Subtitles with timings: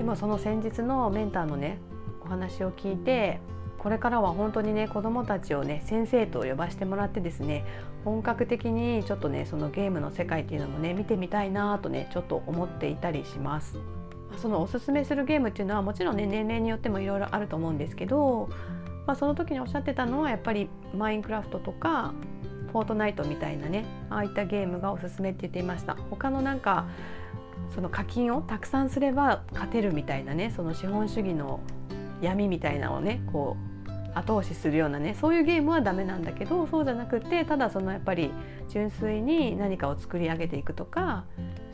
[0.00, 1.78] でもその先日のメンターのね
[2.24, 3.38] お話を聞いて
[3.76, 7.66] これからは本当にね子どもたちをね先生と呼ばせてもらってですね
[8.02, 13.76] 本格的にちょっとねそのゲームの世界っていうのもね見てみたいなとねちょっと思っていたりします。
[14.38, 18.48] そのおすすめするゲームっていうのはもちろんね年齢によってもいろいろあると思うんですけど、
[19.06, 22.14] まあ、その時におっしゃってたのはやっぱりマインクラフトとか
[22.72, 26.86] フォートナイトみたいなねああいったゲームがおすすめって言っていました他のなんか
[27.74, 31.60] その課金をたくさんすれば勝てるみたいなねその資本主義の
[32.20, 33.69] 闇みたいなのをねこう
[34.14, 38.30] 後押しするようなねそういうゲームはダメなんだけどそうじゃなくてただそのやっぱり
[38.68, 41.24] 純粋に何かを作り上げていくとか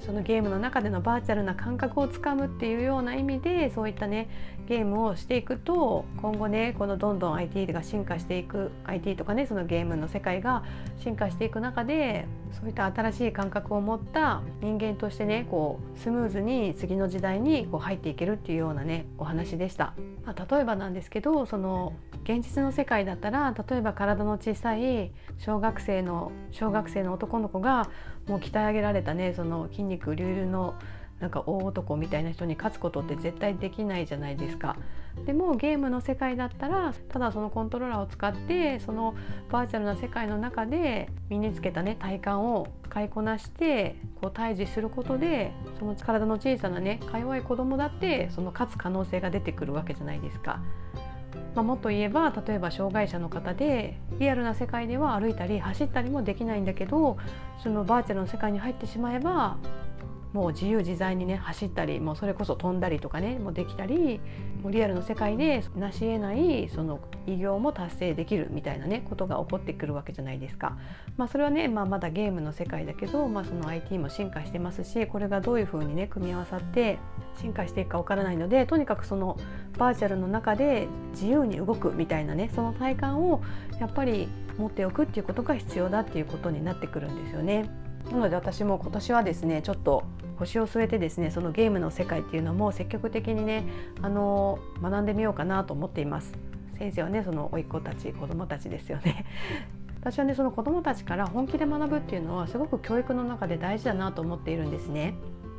[0.00, 4.28] そのゲームの中でのバーチャルな感覚をつかむっていうような意味でそういったね
[4.68, 10.64] ゲームをしていくと今後ねこのどんどん IT が進化していく IT とかねそのゲームの世界が
[10.98, 19.94] 進化していく中でそういった新しい感覚を持った人間としてねこうスムーズに次の時代にこう入っていけるっていうようなねお話でした。
[20.24, 21.92] まあ、例えばなんですけどその
[22.26, 27.88] 現実の世界だったら例えば体の小さい小学生の小学生の男の子が
[28.26, 30.74] もう鍛え上げられたねその筋肉隆々の
[31.20, 34.76] なんか大男みたいな人に勝つことって絶対できないじゃないですか。
[35.24, 39.14] でもゲームの世界だったらただそのコントローラーを使ってその
[39.50, 50.60] バーチャルな世界の中で身につけたね体感を使いこなしてこう対峙することでその体の小さなねか弱い子供だってその勝つ可能性が出てくるわけじゃないですか。
[51.56, 57.16] まあ、もっと言えば例えば障害者の方でリアルな世界では歩いたり走ったりもできないんだけど
[57.62, 59.56] そのバーチャルの世界に入ってしまえば
[60.36, 64.20] もう自由自在にね走ったりもうそれこそ飛んだりとかねもうできたり
[64.62, 70.76] もうリアルの世界で成し得ないその偉業も達成できるみたいなねことが起こってくるわけじゃないですか。
[71.16, 76.98] まあ、それはね、まあ、まだゲームの世界だけど、まあ、その IT も進化してますしこれがどういうふうにね組み合わさって
[77.40, 79.38] 進化していくかわからないのでとにかくその
[79.78, 83.40] バーチャルの中で自由に動くみたいなねその体感を
[83.80, 84.28] やっぱり
[84.58, 87.70] 持っておくっていうことが必要だっていうことになってくるんですよね。
[88.10, 90.04] なので私も今年はですねちょっと
[90.38, 93.64] 腰を据えてですねそのゲームの世界っていうのも積極的にね
[94.02, 96.32] あの学んでみようかなと思っています。
[96.78, 99.24] 先生はねその甥っ子たち子供たちですよね。
[100.00, 105.14] 私はねその子供たちから本気で学ぶっていうのはすごく教育の中で大事だなと思っているんですね。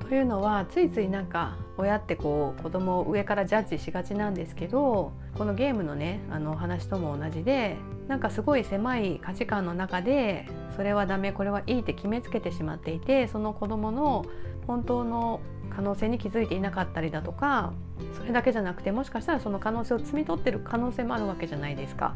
[0.10, 7.76] というのはついついなんか親ってこう子供を上からジャッジしがちなんですけどこのゲームのねあの話とも同じで
[8.08, 14.26] なんかすごい狭い価値観の中でそれはダメこれはいいって決めつけてしまっていてその子供の
[14.66, 17.74] 本当の可能性に気づいていなかったりだとか
[18.18, 22.16] それだけじゃなくてもしかしたらその可能性を摘み取ってる可能性もあるわけじゃないですか。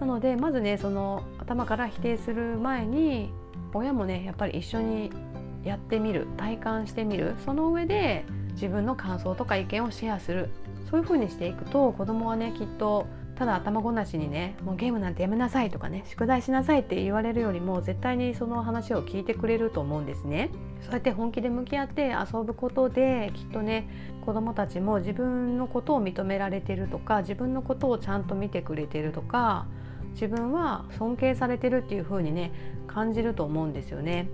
[0.00, 3.32] なのでまずねその頭から否定する前に
[3.72, 5.10] 親もねやっぱり一緒に
[5.64, 10.50] やってみる体感してみるその上で自分の感想とか意見をシェアする
[10.90, 20.50] そういう風にしていくと子供はねきっとただ頭ごなしにねもうゲームなんてやめなさいとかね宿題しなさいって言われるよりも絶対にその話を聞いてくれると思うんですね。
[20.82, 23.88] そうやって本気で向き合って遊ぶことできっとね
[24.24, 29.66] 子どもたちも自分のことを認められてるとか自分のことをちゃんと見てくれてるとか
[30.12, 32.52] 自分は尊敬されてるっていう風にね
[32.86, 34.28] 感じると思うんですよね。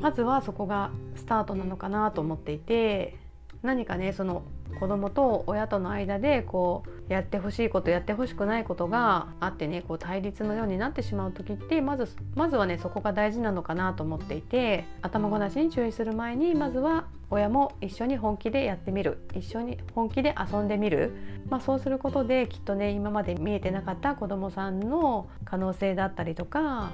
[0.00, 3.16] まずはそこがスタートなのかなと思っていて
[3.62, 4.42] 何かねその
[4.78, 19.18] 子供と親との間でこうやってほしいことやってほしくないことがあってねこう対立のようになってしまう時ってまずまずはねそこが大事なのかなと思っていて頭ごなしに注意する前にまずは親も一緒に本気でやってみる。
[19.34, 21.12] 一緒に本気で遊んでみる、
[21.48, 26.92] まあ、そうすることできっとね今まで見えてなかった子どもさんの可能性だったりとか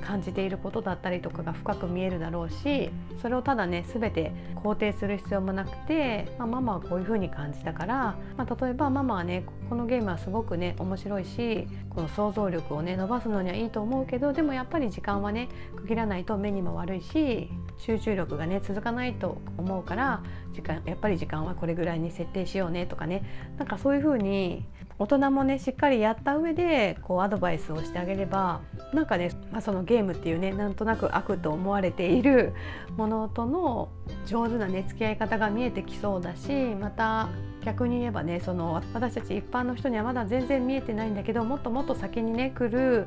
[0.00, 2.90] 感じていることだったりとかが深く見えるだろうし
[3.20, 23.24] それをただね全て肯定する必要もなくて、まあ、ママはこういう風に感じたから、まあ、例えばママはねこのゲームはすごくね面白いしこの想像力をね伸ばすのにはいいと思うけどでもやっぱり時間はね区切らないと目にも悪いし集中力がね続かないと思うから時間やっぱり時間はこれぐらいに設定しようねとかね
[23.58, 24.66] なんかそういう風に
[25.00, 28.60] 大人もねしっかりやった上でこうアドバイスをしてあげれば
[28.92, 32.52] なんかね、まあ、そのゲームっていうねなんとなく悪と思われている
[32.98, 33.88] ものとの
[34.26, 37.30] 上手なね付き合い方が見えてきそうだしまた
[37.64, 43.06] 逆に言えばねその私たち一般の人にはまだ全然見えてないんだけどもっともっと先にね来る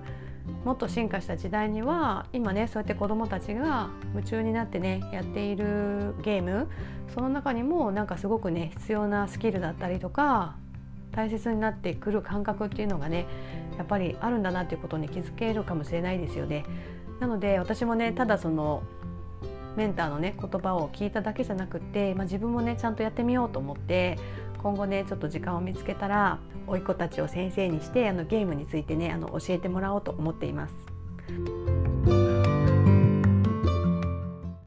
[0.66, 6.70] もっと進化した時代には今ねそうやって子どもたちが夢中になってねやっているゲーム
[7.14, 10.56] その中にもなんかすごくね必要なスキルだったりとか
[11.16, 13.26] 大切になってくる感覚っていうのがね
[13.78, 16.66] やっぱりあるんだなっていうことに気づけるかもしれないですよね。
[17.20, 18.84] なので私もねただその
[19.76, 24.20] メンターのね言葉を聞いただけじゃなくって、まあ、自分もねちゃんとやってみようと思って
[24.62, 31.63] 今後ねちょっと時間を見つけたら甥っ子たちを先生にしてあのゲームについてねあの教えてもらおうと思っています。